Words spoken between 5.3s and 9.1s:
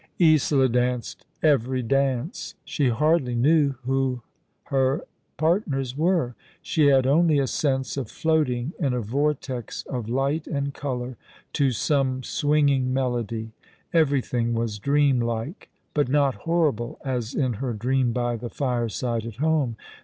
partners were. She had only a Eense of floating in a